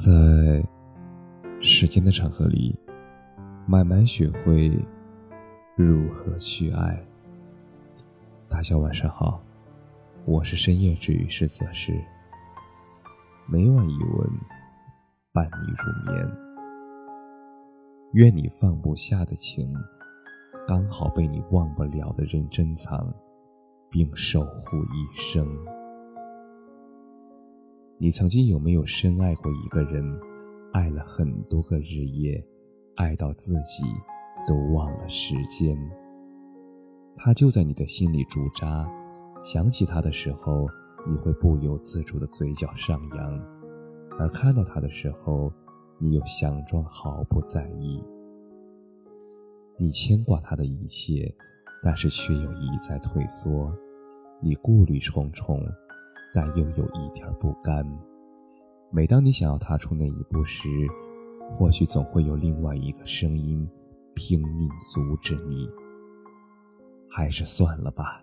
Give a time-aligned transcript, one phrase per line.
[0.00, 0.66] 在
[1.60, 2.74] 时间的长河里，
[3.66, 4.72] 慢慢学会
[5.76, 6.98] 如何去爱。
[8.48, 9.42] 大家晚上好，
[10.24, 11.92] 我是深夜治愈师泽师。
[13.46, 14.30] 每晚一文
[15.34, 16.36] 伴你入眠。
[18.14, 19.70] 愿你放不下的情，
[20.66, 23.12] 刚好被你忘不了的人珍藏，
[23.90, 25.46] 并守护一生。
[28.02, 30.02] 你曾经有没有深爱过一个人，
[30.72, 32.42] 爱了很多个日夜，
[32.96, 33.84] 爱到自己
[34.48, 35.76] 都忘了时间？
[37.14, 38.90] 他就在你的心里驻扎，
[39.42, 40.66] 想起他的时候，
[41.06, 43.38] 你会不由自主的嘴角上扬，
[44.18, 45.52] 而看到他的时候，
[45.98, 48.02] 你又佯装毫不在意。
[49.76, 51.30] 你牵挂他的一切，
[51.82, 53.70] 但是却又一再退缩，
[54.40, 55.62] 你顾虑重重。
[56.34, 57.84] 但又有一点不甘。
[58.90, 60.68] 每当你想要踏出那一步时，
[61.52, 63.68] 或许总会有另外一个声音
[64.14, 65.68] 拼命阻止你。
[67.08, 68.22] 还是算了吧。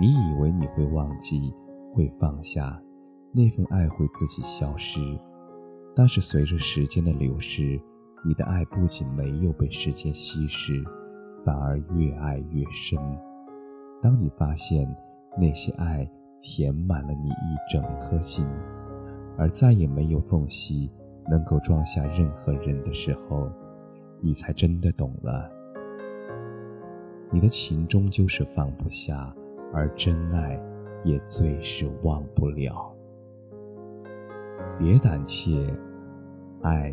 [0.00, 1.52] 你以为你会忘记，
[1.90, 2.82] 会放下，
[3.32, 5.00] 那份爱会自己消失。
[5.94, 7.78] 但是随着时间的流逝，
[8.24, 10.82] 你的爱不仅没有被时间稀释，
[11.44, 12.98] 反而越爱越深。
[14.00, 14.88] 当你发现
[15.38, 16.10] 那些爱，
[16.42, 18.44] 填满了你一整颗心，
[19.38, 20.90] 而再也没有缝隙
[21.30, 23.48] 能够装下任何人的时候，
[24.20, 25.48] 你才真的懂了。
[27.30, 29.32] 你的情终究是放不下，
[29.72, 30.60] 而真爱
[31.04, 32.92] 也最是忘不了。
[34.78, 35.72] 别胆怯，
[36.62, 36.92] 爱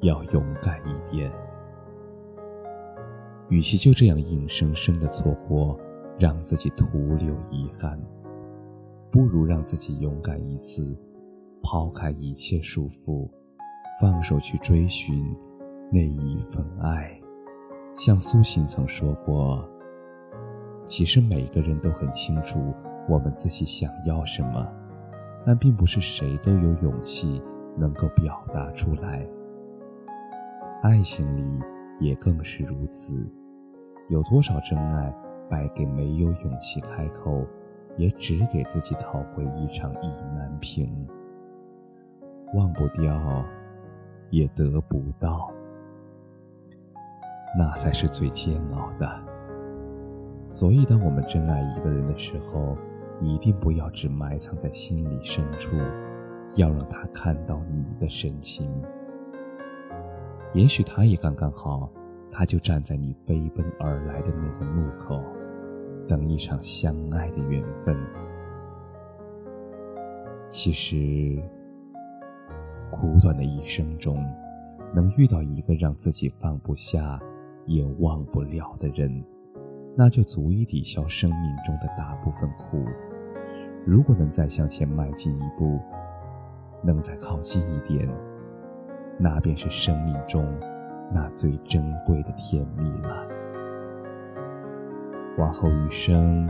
[0.00, 1.30] 要勇敢一点。
[3.50, 5.78] 与其就这样硬生生的错过，
[6.18, 8.00] 让自己徒留遗憾。
[9.10, 10.96] 不如让自己勇敢一次，
[11.62, 13.28] 抛开一切束缚，
[14.00, 15.36] 放手去追寻
[15.90, 17.20] 那一份爱。
[17.96, 19.68] 像苏醒曾说过
[20.86, 22.72] ：“其实每个人都很清楚
[23.08, 24.66] 我们自己想要什么，
[25.44, 27.42] 但并不是谁都有勇气
[27.76, 29.26] 能够表达出来。
[30.82, 31.44] 爱情里
[31.98, 33.28] 也更是如此，
[34.08, 35.12] 有多少真爱
[35.50, 37.44] 败给没有勇气开口。”
[37.96, 41.06] 也只给自己讨回一场意难平，
[42.54, 43.44] 忘不掉，
[44.30, 45.52] 也得不到，
[47.58, 49.08] 那才是最煎熬的。
[50.48, 52.76] 所以，当我们真爱一个人的时候，
[53.20, 55.76] 一定不要只埋藏在心里深处，
[56.56, 58.68] 要让他看到你的深情。
[60.52, 61.88] 也许他也刚刚好，
[62.32, 65.22] 他就站在你飞奔而来的那个路口。
[66.10, 67.96] 等一场相爱的缘分。
[70.50, 71.40] 其实，
[72.90, 74.26] 苦短的一生中，
[74.92, 77.20] 能遇到一个让自己放不下
[77.64, 79.24] 也忘不了的人，
[79.96, 82.84] 那就足以抵消生命中的大部分苦。
[83.86, 85.78] 如果能再向前迈进一步，
[86.82, 88.08] 能再靠近一点，
[89.16, 90.44] 那便是生命中
[91.14, 93.39] 那最珍贵的甜蜜了。
[95.38, 96.48] 往后余生，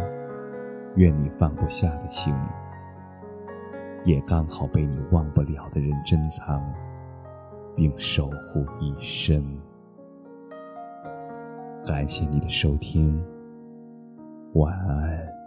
[0.97, 2.35] 愿你放不下的情，
[4.05, 6.63] 也刚好被你忘不了的人珍藏，
[7.77, 9.45] 并守护一生。
[11.87, 13.23] 感谢你的收听，
[14.55, 15.40] 晚安。